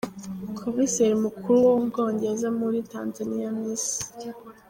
Komiseri 0.59 1.15
mukuru 1.25 1.57
w’u 1.69 1.81
Bwongereza 1.89 2.47
muri 2.59 2.77
Tanzania 2.93 3.47
Ms. 3.59 3.85